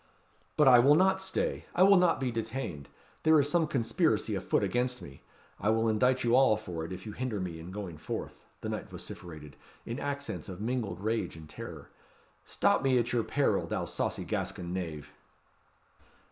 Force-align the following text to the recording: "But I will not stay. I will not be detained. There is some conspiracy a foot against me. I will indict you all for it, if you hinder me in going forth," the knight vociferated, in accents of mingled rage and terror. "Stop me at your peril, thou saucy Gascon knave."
"But 0.57 0.67
I 0.67 0.79
will 0.79 0.95
not 0.95 1.21
stay. 1.21 1.65
I 1.75 1.83
will 1.83 1.95
not 1.95 2.19
be 2.19 2.31
detained. 2.31 2.89
There 3.21 3.39
is 3.39 3.47
some 3.51 3.67
conspiracy 3.67 4.33
a 4.33 4.41
foot 4.41 4.63
against 4.63 4.99
me. 4.99 5.21
I 5.59 5.69
will 5.69 5.87
indict 5.87 6.23
you 6.23 6.35
all 6.35 6.57
for 6.57 6.83
it, 6.83 6.91
if 6.91 7.05
you 7.05 7.11
hinder 7.11 7.39
me 7.39 7.59
in 7.59 7.69
going 7.69 7.99
forth," 7.99 8.41
the 8.61 8.69
knight 8.69 8.89
vociferated, 8.89 9.57
in 9.85 9.99
accents 9.99 10.49
of 10.49 10.59
mingled 10.59 11.01
rage 11.01 11.35
and 11.35 11.47
terror. 11.47 11.89
"Stop 12.45 12.81
me 12.81 12.97
at 12.97 13.13
your 13.13 13.23
peril, 13.23 13.67
thou 13.67 13.85
saucy 13.85 14.23
Gascon 14.25 14.73
knave." 14.73 15.13